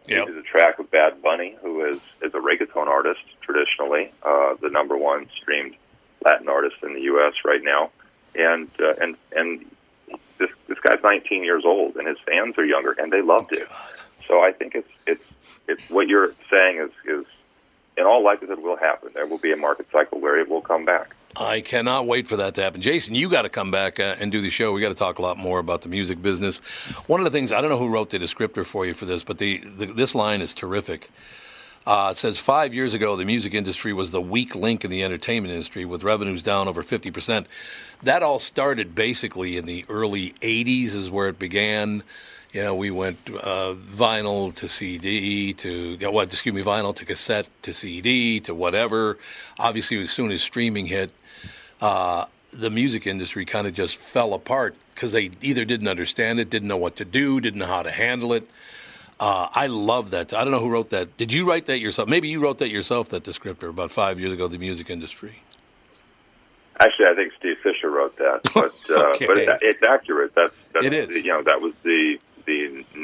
[0.09, 0.29] Yep.
[0.29, 4.97] A track with Bad Bunny, who is is a reggaeton artist traditionally, uh, the number
[4.97, 5.77] one streamed
[6.25, 7.35] Latin artist in the U.S.
[7.45, 7.91] right now,
[8.35, 9.67] and uh, and and
[10.39, 13.69] this this guy's 19 years old, and his fans are younger, and they loved it.
[14.27, 15.25] So I think it's it's
[15.69, 17.27] it's what you're saying is is
[17.99, 19.11] in all likelihood will happen.
[19.13, 21.15] There will be a market cycle where it will come back.
[21.37, 22.81] I cannot wait for that to happen.
[22.81, 24.73] Jason, you got to come back uh, and do the show.
[24.73, 26.61] We got to talk a lot more about the music business.
[27.07, 29.25] One of the things I don't know who wrote the descriptor for you for this,
[29.25, 31.11] but the, the this line is terrific.
[31.87, 35.03] Uh, it says five years ago, the music industry was the weak link in the
[35.03, 37.47] entertainment industry, with revenues down over 50%.
[38.03, 42.03] That all started basically in the early 80s, is where it began.
[42.53, 47.49] You know, we went uh, vinyl to CD to, what, excuse me, vinyl to cassette
[47.63, 49.19] to CD to whatever.
[49.59, 51.13] Obviously, as soon as streaming hit,
[51.83, 56.49] uh, the music industry kind of just fell apart because they either didn't understand it,
[56.49, 58.49] didn't know what to do, didn't know how to handle it.
[59.21, 60.33] Uh, I love that.
[60.33, 61.17] I don't know who wrote that.
[61.19, 62.09] Did you write that yourself?
[62.09, 65.43] Maybe you wrote that yourself, that descriptor, about five years ago, the music industry.
[66.81, 69.27] Actually, I think Steve Fisher wrote that, but uh, Okay.
[69.27, 70.35] but it, it's accurate.
[70.35, 71.09] That's, that's It is.
[71.25, 72.19] You know, that was the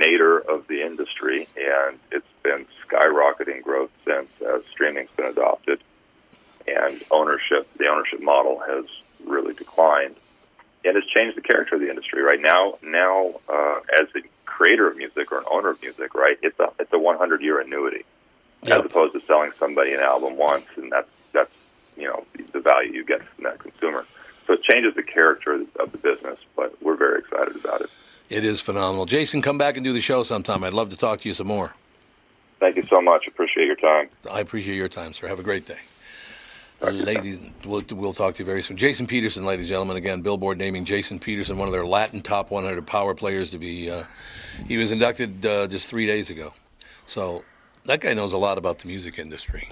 [0.05, 5.81] nadir of the industry, and it's been skyrocketing growth since as streaming's been adopted,
[6.69, 7.69] and ownership.
[7.79, 8.85] The ownership model has
[9.25, 10.17] really declined,
[10.85, 12.23] and has changed the character of the industry.
[12.23, 16.39] Right now, now uh, as a creator of music or an owner of music, right,
[16.43, 18.05] it's a it's a 100 year annuity,
[18.65, 18.79] Yep.
[18.85, 21.53] as opposed to selling somebody an album once, and that's that's
[21.97, 24.07] you know the, the value you get from that consumer.
[24.47, 27.91] So it changes the character of the business, but we're very excited about it.
[28.31, 29.07] It is phenomenal.
[29.07, 30.65] Jason, come back and do the show sometime.
[30.65, 31.75] I'd love to talk to you some more.
[32.61, 33.27] Thank you so much.
[33.27, 34.09] Appreciate your time.
[34.33, 35.29] I appreciate your time, sir.
[35.29, 35.79] Have a great day.
[36.83, 38.77] Uh, ladies, we'll, we'll talk to you very soon.
[38.77, 39.97] Jason Peterson, ladies and gentlemen.
[39.97, 43.91] Again, Billboard naming Jason Peterson one of their Latin top 100 power players to be.
[43.91, 44.05] Uh,
[44.67, 46.53] he was inducted uh, just three days ago.
[47.07, 47.45] So
[47.85, 49.69] that guy knows a lot about the music industry.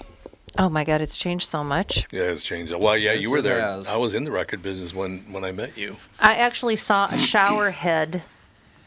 [0.57, 2.05] Oh my God, it's changed so much.
[2.11, 2.73] Yeah, it's changed.
[2.73, 3.63] Well, yeah, you were there.
[3.89, 5.95] I was in the record business when, when I met you.
[6.19, 8.21] I actually saw a shower head,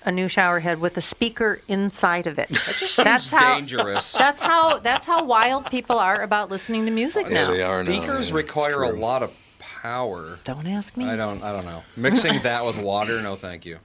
[0.07, 2.49] a new shower head with a speaker inside of it.
[2.49, 4.13] That just That's seems how- dangerous.
[4.13, 7.51] That's how that's how wild people are about listening to music Yeah, now.
[7.51, 7.91] they are now.
[7.93, 10.39] Speakers yeah, require a lot of power.
[10.45, 11.05] Don't ask me.
[11.07, 11.43] I don't.
[11.43, 11.83] I don't know.
[11.97, 13.79] Mixing that with water, no, thank you.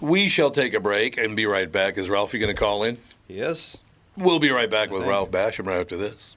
[0.00, 1.96] We shall take a break and be right back.
[1.98, 2.98] Is Ralphie going to call in?
[3.28, 3.78] Yes.
[4.16, 6.36] We'll be right back with Ralph Basham right after this.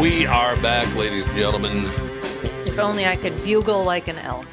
[0.00, 1.84] We are back, ladies and gentlemen.
[2.66, 4.46] If only I could bugle like an elk.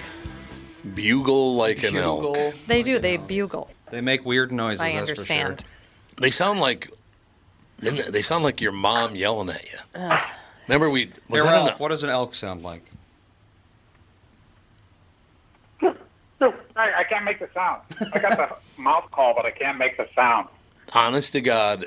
[0.94, 2.22] Bugle like an elk.
[2.22, 2.54] Bugle.
[2.68, 3.00] They do.
[3.00, 3.70] They bugle.
[3.92, 4.82] They make weird noises.
[4.82, 5.64] I that's understand.
[6.16, 6.90] For They sound like
[7.80, 10.10] they sound like your mom yelling at you.
[10.68, 12.86] Remember we was Hey, that Ralph, a- what does an elk sound like?
[16.76, 17.82] I, I can't make the sound.
[18.14, 20.48] I got the mouth call, but I can't make the sound.
[20.96, 21.86] honest to God?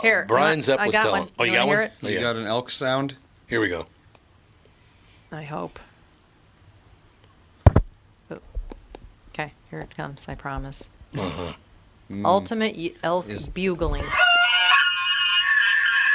[0.00, 1.20] Here, Brian I- Zepp I was got telling.
[1.22, 1.30] one.
[1.38, 1.78] Oh, You you got wanna one?
[1.78, 1.92] hear it?
[2.02, 2.20] Oh, You yeah.
[2.20, 3.14] got an elk sound?
[3.48, 3.86] Here we go.
[5.32, 5.78] I hope.
[8.30, 8.38] Oh.
[9.34, 10.24] Okay, here it comes.
[10.28, 10.84] I promise.
[11.18, 11.52] Uh-huh.
[12.24, 14.04] Ultimate y- elk Is- bugling.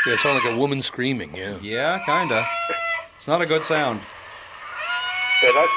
[0.06, 1.34] Yeah, it sounded like a woman screaming.
[1.36, 1.58] Yeah.
[1.62, 2.46] Yeah, kinda.
[3.16, 4.02] It's not a good sound.
[5.42, 5.72] Yeah, that's,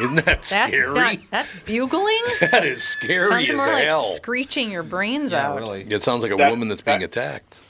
[0.00, 0.94] Isn't that That's scary?
[0.94, 2.22] not- that's bugling.
[2.52, 5.56] that is scary Sounds as more like screeching your brains Yeah, out.
[5.56, 5.82] really.
[5.82, 7.62] It sounds like a That- woman that's being that- attacked.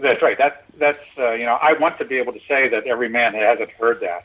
[0.00, 0.36] that's right.
[0.38, 3.34] That's that's uh, you know I want to be able to say that every man
[3.34, 4.24] hasn't heard that.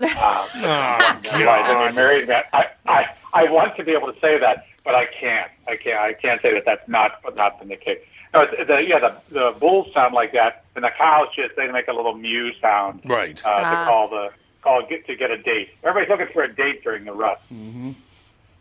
[0.00, 2.42] Uh, Oh, Right, every married man.
[2.52, 5.50] I, I I want to be able to say that, but I can't.
[5.68, 5.98] I can't.
[6.00, 8.00] I can't say that that's not not been the case.
[8.34, 11.86] No, the, yeah, the the bulls sound like that, and the cows just they make
[11.88, 13.40] a little mew sound Right.
[13.46, 13.70] uh, Ah.
[13.84, 14.30] to call the
[14.64, 15.70] call get to get a date.
[15.84, 17.40] Everybody's looking for a date during the rut.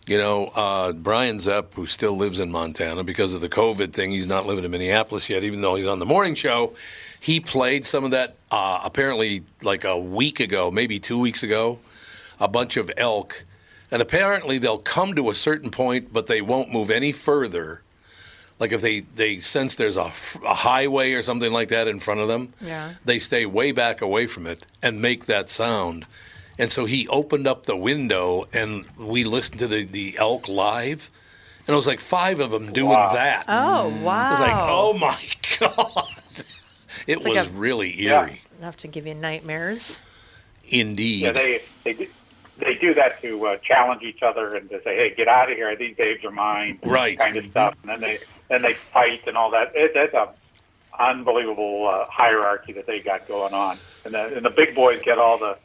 [0.05, 4.11] You know, uh, Brian Zepp, who still lives in Montana because of the COVID thing,
[4.11, 6.75] he's not living in Minneapolis yet, even though he's on the morning show.
[7.21, 11.79] He played some of that uh, apparently like a week ago, maybe two weeks ago,
[12.37, 13.45] a bunch of elk.
[13.91, 17.81] And apparently they'll come to a certain point, but they won't move any further.
[18.59, 20.01] Like if they, they sense there's a,
[20.47, 22.93] a, highway or something like that in front of them, Yeah.
[23.03, 26.05] they stay way back away from it and make that sound.
[26.59, 31.09] And so he opened up the window and we listened to the, the elk live.
[31.65, 33.13] And it was like five of them doing Wow.
[33.13, 33.45] that.
[33.47, 34.27] Oh wow!
[34.27, 35.19] It was like, oh my
[35.59, 36.07] God.
[37.07, 38.21] It like was a- really Yeah.
[38.27, 38.41] eerie.
[38.59, 39.97] enough to give you nightmares.
[40.69, 41.21] Indeed.
[41.23, 42.07] Yeah, they they do,
[42.59, 45.57] they do that to uh, challenge each other and to say, "Hey, get out of
[45.57, 45.75] here!
[45.75, 47.17] These babes are mine." Right.
[47.17, 48.19] Kind of stuff, and then they
[48.53, 49.71] then they fight and all that.
[49.75, 50.29] It, it's a
[50.99, 55.17] unbelievable uh, hierarchy that they got going on, and the and the big boys get
[55.17, 55.57] all the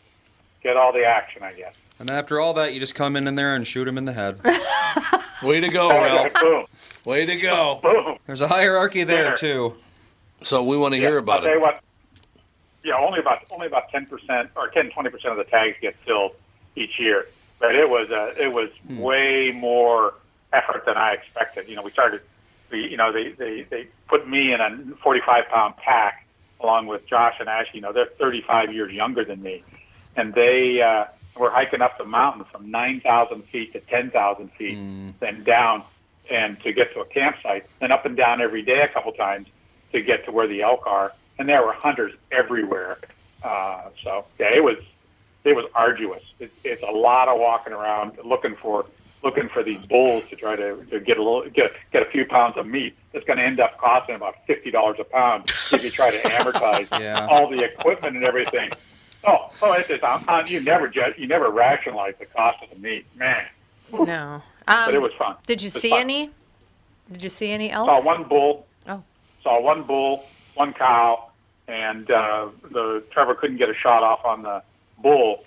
[0.63, 1.75] get all the action, I guess.
[2.01, 4.13] And after all that, you just come in in there and shoot him in the
[4.13, 4.41] head.
[5.43, 6.33] Way to go, Ralph.
[6.35, 6.65] boom,
[7.05, 7.81] Way to go.
[7.83, 8.19] boom.
[8.27, 9.37] There's a hierarchy there Dinner.
[9.37, 9.75] too.
[10.43, 11.61] So we want to hear about I'll it.
[11.61, 11.81] what.
[12.85, 15.95] Yeah, only about only about ten percent or 10 20 percent of the tags get
[16.07, 16.33] filled
[16.75, 17.27] each year.
[17.59, 20.15] But it was uh, it was way more
[20.53, 21.69] effort than I expected.
[21.69, 22.23] You know, we started.
[22.71, 26.27] We, you know, they, they they put me in a forty five pound pack
[26.61, 27.77] along with Josh and Ashley.
[27.77, 29.63] You know, they're thirty five years younger than me,
[30.17, 31.05] and they uh,
[31.39, 34.77] were hiking up the mountain from nine thousand feet to ten thousand feet,
[35.21, 35.85] then down
[36.31, 39.47] and to get to a campsite, and up and down every day a couple times
[39.93, 41.13] to get to where the elk are.
[41.39, 42.99] And there were hunters everywhere.
[43.43, 44.77] Uh, so yeah, it was
[45.45, 46.23] it was arduous.
[46.39, 48.85] It, it's a lot of walking around looking for
[49.23, 52.25] looking for these bulls to try to, to get a little get get a few
[52.25, 52.95] pounds of meat.
[53.13, 56.19] that's going to end up costing about fifty dollars a pound if you try to
[56.29, 57.27] amortize Yeah.
[57.31, 58.71] all the equipment and everything.
[59.25, 62.71] Oh, oh, it's just um, um, you never ju- you never rationalize the cost of
[62.71, 63.45] the meat, man.
[63.93, 64.43] No.
[64.67, 65.37] But it Um, was fun.
[65.47, 66.01] did you see fun.
[66.01, 66.31] any?
[67.11, 68.05] Did you see any Saw elk?
[68.05, 68.67] one bull.
[68.87, 69.03] Oh.
[69.43, 71.31] Saw one bull, one cow,
[71.67, 74.63] and uh, the Trevor couldn't get a shot off on the
[74.99, 75.43] bull,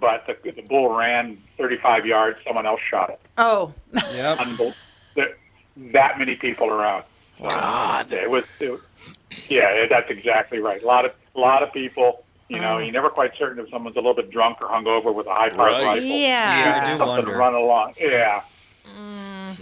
[0.00, 2.38] but the, the bull ran 35 yards.
[2.46, 3.20] Someone else shot it.
[3.38, 4.38] Oh, Yep.
[4.38, 4.74] Unbel-
[5.14, 5.36] there,
[5.92, 7.04] that many people around.
[7.38, 8.12] So, God.
[8.12, 8.80] It was, it was.
[9.48, 10.82] Yeah, that's exactly right.
[10.82, 12.24] A lot of a lot of people.
[12.48, 12.78] You know, Oh.
[12.78, 15.50] you're never quite certain if someone's a little bit drunk or hungover with a high
[15.50, 15.84] powered Right.
[15.84, 16.08] rifle.
[16.08, 16.80] yeah.
[16.82, 17.30] I do Something wonder.
[17.32, 17.94] to run along.
[18.00, 18.40] Yeah.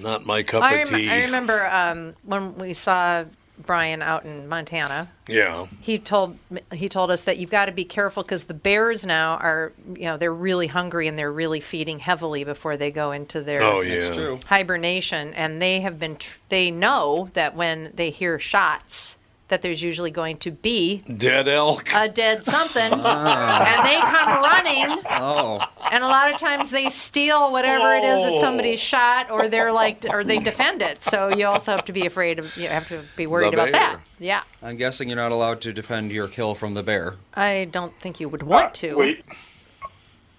[0.03, 1.11] Not my cup I, of rem- tea.
[1.11, 3.25] I remember um, when we saw
[3.65, 5.09] Brian out in Montana.
[5.29, 5.67] Yeah.
[5.81, 6.39] He told
[6.73, 10.05] he told us that you've got to be careful because the bears now are you
[10.05, 13.81] know they're really hungry and they're really feeding heavily before they go into their Oh,
[13.81, 14.13] yeah.
[14.13, 14.41] True.
[14.47, 19.16] hibernation and they have been tr- they know that when they hear shots
[19.49, 21.89] that there's usually going to be Dead elk.
[21.95, 27.53] a dead something and they come running Oh, and a lot of times they steal
[27.53, 28.41] whatever it is that Oh.
[28.41, 32.07] somebody shot or they're like or they defend it so you also have to be
[32.07, 35.33] afraid of you have to be worried The about that yeah I'm guessing you're not
[35.33, 37.15] allowed to defend your kill from the bear.
[37.35, 39.23] i don't think you would want to We,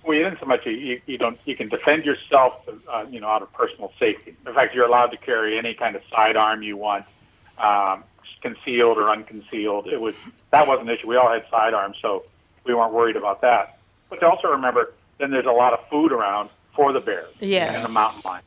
[0.06, 0.66] we didn't so much.
[0.66, 1.38] You, you, you don't.
[1.44, 4.38] You can defend yourself, uh, you know, out of personal safety.
[4.48, 7.04] In fact, you're allowed to carry any kind of sidearm you want,
[7.58, 8.06] um,
[8.42, 9.88] concealed or unconcealed.
[9.88, 10.16] It was
[10.52, 11.08] that wasn't an issue.
[11.08, 12.24] We all had sidearms, so
[12.66, 13.78] we weren't worried about that.
[14.10, 17.78] But to also remember, then there's a lot of food around for the bears Yes.
[17.78, 18.44] in the mountain lion.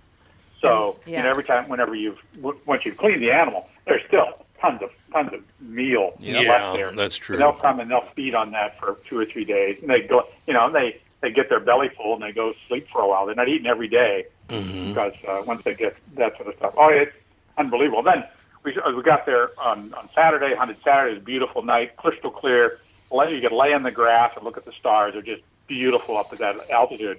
[0.60, 1.18] So And- yeah.
[1.18, 2.20] you know, every time, whenever you've
[2.66, 6.92] once you've cleaned the animal, there's still tons of tons of meal Yeah, left there.
[6.92, 7.36] that's true.
[7.36, 10.02] And they'll come and they'll feed on that for two or three days, and they
[10.02, 13.02] go, you know, and they they get their belly full and they go sleep for
[13.02, 13.26] a while.
[13.26, 14.88] They're not eating every day Mm-hmm.
[14.88, 17.14] because uh, once they get that sort of stuff, oh, it's
[17.56, 18.02] unbelievable.
[18.02, 18.24] Then
[18.64, 21.12] we we got there on on Saturday, hunted Saturday.
[21.12, 22.78] It was a beautiful night, crystal clear.
[23.10, 25.14] Lay- You could lay in the grass and look at the stars.
[25.14, 27.18] They're just beautiful up at that altitude.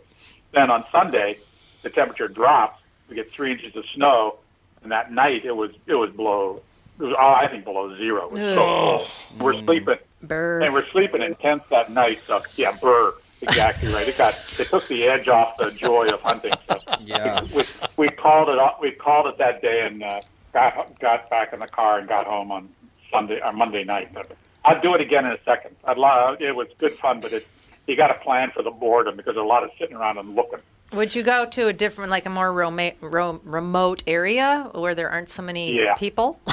[0.53, 1.37] Then on Sunday,
[1.81, 2.81] the temperature drops.
[3.09, 4.37] We get three inches of snow,
[4.83, 6.61] and that night it was it was below.
[6.99, 8.29] It was, oh, I think below zero.
[8.35, 9.01] It so.
[9.43, 10.61] We're sleeping, Bird.
[10.63, 12.19] and we're sleeping in tents that night.
[12.25, 13.13] So yeah, burr.
[13.41, 14.07] Exactly right.
[14.07, 16.51] It got it took the edge off the joy of hunting.
[16.69, 17.41] So Yeah.
[17.55, 17.63] we,
[17.97, 20.19] we called it off- we called it that day and uh,
[20.53, 22.69] got got back in the car and got home on
[23.11, 24.13] Sunday or Monday night.
[24.13, 24.31] But
[24.65, 25.75] I'd do it again in a second.
[25.85, 27.47] I'd love, it was good fun, but it
[27.87, 30.35] you got to plan for the boredom because there's a lot of sitting around and
[30.35, 30.59] looking.
[30.93, 35.09] Would you go to a different, like a more roma- ro- remote area where there
[35.09, 35.95] aren't so many Yeah.
[35.95, 36.39] people?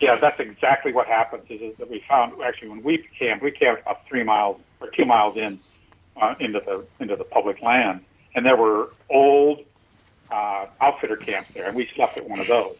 [0.00, 1.44] Yeah, that's exactly what happens.
[1.48, 4.88] Is, is that we found actually when we camped, we camped about three miles or
[4.90, 5.60] two miles in
[6.20, 8.00] uh, into the into the public land,
[8.34, 9.60] and there were old
[10.32, 12.76] uh, outfitter camps there, and we slept at one of those.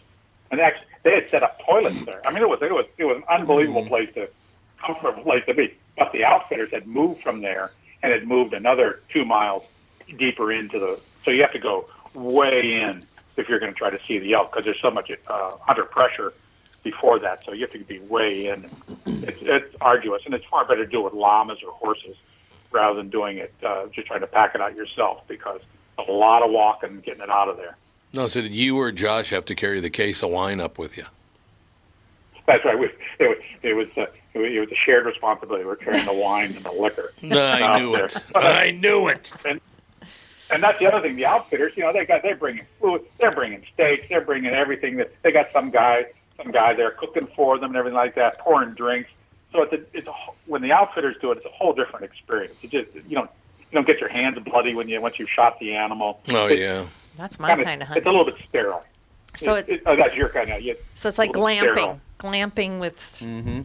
[0.50, 2.26] And actually, they had set up toilets there.
[2.26, 4.28] I mean, it was it was it was an unbelievable place to
[4.84, 5.74] comfortable place to be.
[5.96, 7.72] But the outfitters had moved from there
[8.02, 9.64] and had moved another two miles
[10.18, 11.00] deeper into the.
[11.24, 14.34] So you have to go way in if you're going to try to see the
[14.34, 16.32] elk because there's so much uh, under pressure
[16.82, 17.44] before that.
[17.44, 18.66] So you have to be way in.
[19.06, 22.16] It's, it's arduous, and it's far better to do it with llamas or horses
[22.72, 25.60] rather than doing it uh, just trying to pack it out yourself because
[25.98, 27.76] a lot of walking getting it out of there.
[28.12, 30.96] No, so did you or Josh have to carry the case of wine up with
[30.96, 31.04] you?
[32.46, 32.78] That's right.
[32.78, 32.86] We,
[33.18, 35.64] it was it was, uh, it was a shared responsibility.
[35.64, 37.12] We're carrying the wine and the liquor.
[37.22, 38.06] no, I knew there.
[38.06, 38.16] it.
[38.34, 39.32] I knew it.
[39.44, 39.60] And
[40.50, 41.16] and that's the other thing.
[41.16, 44.96] The outfitters, you know, they got they're bringing food, they're bringing steaks, they're bringing everything.
[44.96, 48.38] That they got some guy, some guy there cooking for them and everything like that,
[48.38, 49.10] pouring drinks.
[49.52, 52.04] So it's a, it's a wh- when the outfitters do it, it's a whole different
[52.04, 52.54] experience.
[52.60, 53.30] You just you don't
[53.72, 56.20] you don't get your hands bloody when you once you shot the animal.
[56.32, 56.84] Oh It's yeah.
[57.16, 58.84] That's my kinda- kind of It's a little bit sterile.
[59.36, 60.60] So it, it, it, oh, that's your kind of.
[60.60, 62.00] Yeah, so it's like a little bit sterile.
[62.18, 63.60] glamping, glamping with Mm-hmm.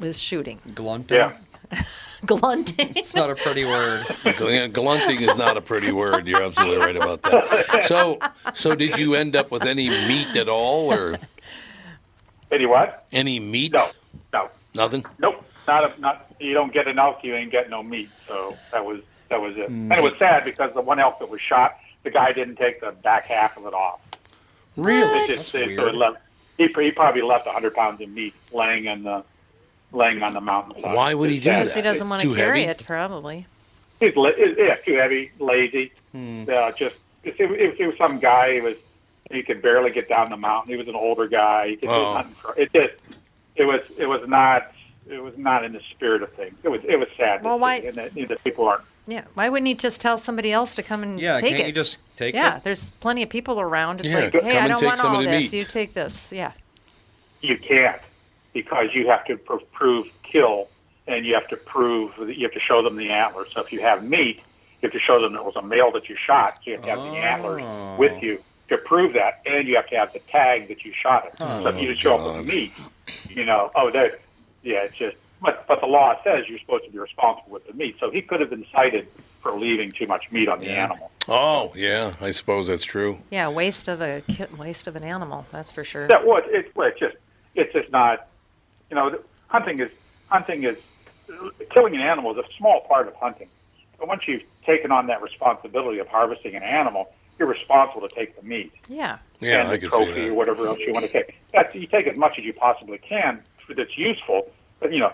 [0.00, 1.16] with shooting, Glunting.
[1.18, 1.32] Yeah.
[2.26, 2.92] glunting.
[2.96, 4.04] It's not a pretty word.
[4.72, 6.26] Glunting is not a pretty word.
[6.26, 7.84] You're absolutely right about that.
[7.84, 8.18] So,
[8.54, 11.18] so did you end up with any meat at all, or
[12.50, 13.06] Any what?
[13.12, 13.72] any meat?
[13.76, 13.90] No,
[14.32, 15.04] no, Nothing.
[15.18, 15.41] nope.
[15.66, 16.26] Not a, not.
[16.40, 18.10] You don't get an elk, you ain't getting no meat.
[18.26, 19.68] So that was that was it.
[19.68, 22.80] And it was sad because the one elk that was shot, the guy didn't take
[22.80, 24.00] the back half of it off.
[24.76, 25.18] Really?
[25.24, 25.94] It just, That's it, so it weird.
[25.96, 26.16] left,
[26.58, 29.22] he, he probably left 100 pounds of meat laying in the
[29.92, 30.80] laying on the mountain.
[30.82, 31.76] Why would he do Because that?
[31.76, 32.80] he doesn't want to carry heavy?
[32.82, 33.46] it, probably.
[34.00, 35.92] He's la- yeah, too heavy, lazy.
[36.14, 38.54] Uh, just it, it, it was some guy.
[38.54, 38.76] He was
[39.30, 40.70] he could barely get down the mountain.
[40.72, 41.68] He was an older guy.
[41.68, 42.14] He could Oh.
[42.14, 42.94] nothing for, it just
[43.56, 44.72] it was it was not
[45.08, 46.54] it was not in the spirit of things.
[46.62, 47.44] It was it was sad.
[47.44, 48.82] Well, why- And that, you know, the people aren't.
[49.06, 49.24] Yeah.
[49.34, 51.66] Why wouldn't he just tell somebody else to come and Yeah, take can't it?
[51.68, 52.44] you just take yeah, it?
[52.54, 52.58] Yeah.
[52.62, 53.98] There's plenty of people around.
[54.00, 55.52] It's Yeah, like, come hey, I and don't take want some all of the this.
[55.52, 55.58] meat.
[55.58, 56.30] You take this.
[56.30, 56.52] Yeah.
[57.40, 58.00] You can't
[58.52, 60.68] because you have to pr- prove kill,
[61.08, 63.48] and you have to prove that you have to show them the antlers.
[63.52, 64.36] So if you have meat,
[64.80, 66.56] you have to show them it was a male that you shot.
[66.56, 67.96] So you have to have the antlers Oh.
[67.98, 71.26] with you to prove that, and you have to have the tag that you shot
[71.26, 71.34] it.
[71.40, 72.36] Oh, so if you just show up God.
[72.38, 72.72] with meat,
[73.30, 74.20] you know, oh, that,
[74.62, 75.16] yeah, it's just.
[75.40, 77.96] But but the law says you're supposed to be responsible with the meat.
[77.98, 79.08] So he could have been cited
[79.40, 80.84] for leaving too much meat on the Yeah.
[80.84, 81.10] animal.
[81.28, 82.12] Oh, yeah.
[82.20, 83.18] I suppose that's true.
[83.30, 83.48] Yeah.
[83.48, 85.46] Waste of a ki- waste of an animal.
[85.50, 86.06] That's for sure.
[86.06, 87.16] That was it's well, it's just
[87.56, 88.28] it's just not
[88.88, 89.90] you know hunting is
[90.28, 90.76] hunting is
[91.70, 93.48] killing an animal is a small part of hunting.
[93.98, 98.36] But once you've taken on that responsibility of harvesting an animal, you're responsible to take
[98.40, 99.18] the meat Yeah.
[99.40, 101.36] Yeah, and I the could trophy see or whatever else you want to take.
[101.52, 104.50] That's you take as much as you possibly can that's useful.
[104.80, 105.12] But you know,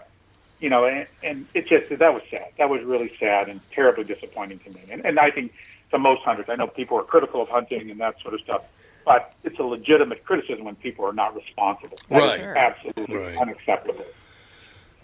[0.60, 2.46] you know, and, and it just that was sad.
[2.58, 4.80] That was really sad and terribly disappointing to me.
[4.90, 5.52] And, and I think
[5.90, 8.66] to most hunters, I know people are critical of hunting and that sort of stuff,
[9.04, 11.96] but it's a legitimate criticism when people are not responsible.
[12.08, 12.56] That is Right.
[12.56, 13.36] absolutely Right.
[13.38, 14.04] unacceptable.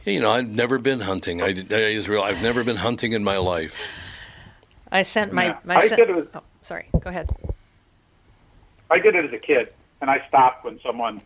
[0.05, 1.41] You know, I've never been hunting.
[1.41, 1.53] I, I
[1.95, 2.23] just real.
[2.23, 3.81] I've never been hunting in my life.
[4.93, 5.59] I sent my Yeah.
[5.65, 5.99] my I son.
[5.99, 6.87] did it with- oh, sorry.
[7.01, 7.31] Go ahead.
[8.91, 9.73] I did it as a kid,
[10.03, 11.23] and I stopped when someone,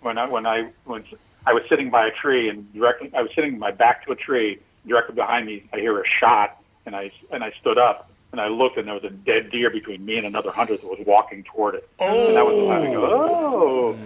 [0.00, 1.04] when I when I when
[1.46, 4.12] I was sitting by a tree and directly I was sitting with my back to
[4.12, 8.10] a tree, directly behind me, I hear a shot, and I and I stood up
[8.32, 10.86] and I looked, and there was a dead deer between me and another hunter that
[10.86, 11.88] was walking toward it.
[12.00, 13.98] Oh, and that was the time I go, oh,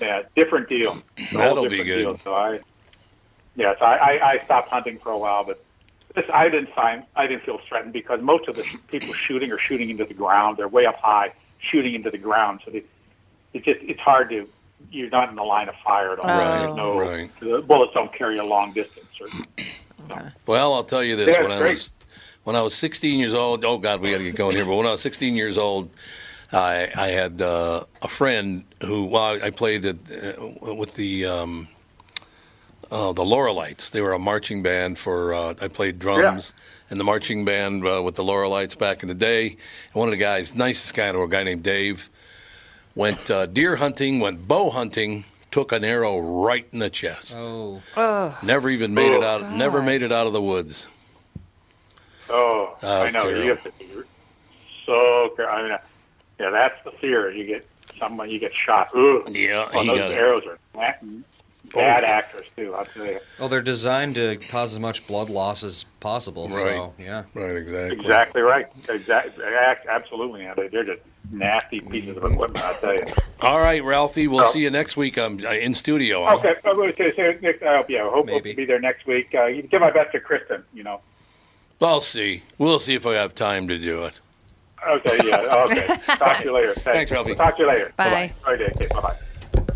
[0.00, 0.98] yeah, different deal.
[1.16, 2.04] It's a whole That'll be good.
[2.04, 2.18] Deal.
[2.18, 2.58] So I,
[3.54, 5.62] yeah, so I, I, I stopped hunting for a while, but
[6.14, 9.58] this I didn't find I didn't feel threatened because most of the people shooting are
[9.58, 10.56] shooting into the ground.
[10.56, 12.60] They're way up high, shooting into the ground.
[12.64, 12.82] So they,
[13.52, 14.48] it just it's hard to
[14.90, 16.26] you're not in the line of fire at all.
[16.26, 17.30] Right, no right.
[17.40, 19.06] the bullets don't carry a long distance.
[19.20, 19.64] Or,
[20.46, 21.74] Well, I'll tell you this: Yeah, when I great.
[21.74, 21.92] was
[22.44, 23.64] when I was 16 years old.
[23.64, 24.64] Oh God, we got to get going here.
[24.64, 25.90] But when I was 16 years old,
[26.50, 31.26] I I had uh, a friend who well, I played at, uh, with the.
[31.26, 31.68] Um,
[32.90, 33.90] uh, the Laurelites.
[33.90, 35.34] They were a marching band for.
[35.34, 36.54] Uh, I played drums
[36.90, 39.48] in the marching band uh, with the Laurelites back in the day.
[39.48, 42.08] And one of the guys, nicest guy, a guy named Dave,
[42.98, 47.36] went uh, deer hunting, went bow hunting, took an arrow right in the chest.
[47.38, 48.36] Oh, Oh.
[48.42, 49.52] Never even made it Oh, out.
[49.52, 50.88] Never made it out of the woods.
[52.28, 53.42] oh, That I know terrible.
[53.44, 53.88] you have to be
[54.84, 55.32] so.
[55.36, 55.78] care- I mean, uh,
[56.40, 57.30] yeah, that's the fear.
[57.30, 57.66] You get
[57.98, 58.90] someone, you get shot.
[58.94, 59.24] Ooh.
[59.30, 60.14] Yeah, Oh, he those got it.
[60.18, 60.92] arrows are na-
[61.72, 62.74] bad actors too.
[62.74, 63.20] I'll tell you.
[63.38, 66.48] Well, they're designed to cause as much blood loss as possible.
[66.50, 67.98] So yeah, right, exactly.
[67.98, 68.66] Exactly right.
[68.88, 69.44] Exactly.
[69.88, 70.42] Absolutely.
[70.42, 71.00] Yeah, they did just
[71.30, 72.64] nasty pieces of equipment.
[72.64, 73.04] I'll tell you.
[73.42, 74.28] All right, Ralphie.
[74.28, 74.50] We'll Oh.
[74.50, 76.24] see you next week um, uh, in studio.
[76.24, 76.36] Huh?
[76.36, 78.80] Okay, I'm going to say, say Nick, uh, yeah, I hope, hope to be there
[78.80, 79.28] next week.
[79.34, 80.64] Uh, you give my best to Kristen.
[80.72, 81.00] You know.
[81.80, 82.42] I'll see.
[82.58, 84.20] We'll see if I have time to do it.
[84.88, 85.18] Okay.
[85.24, 85.64] Yeah.
[85.68, 85.86] Okay.
[86.16, 86.74] Talk to you later.
[86.74, 87.34] Thanks, Ralphie.
[87.34, 87.92] Talk to you later.
[87.96, 88.32] Bye.
[88.44, 88.52] Bye.
[88.54, 88.86] Okay.
[88.88, 89.00] Bye.
[89.00, 89.16] Bye.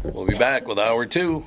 [0.05, 1.45] We'll be back with hour two.